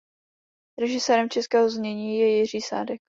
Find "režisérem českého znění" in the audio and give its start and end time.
0.79-2.19